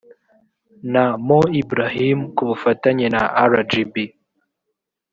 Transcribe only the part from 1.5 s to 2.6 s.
ibrahim ku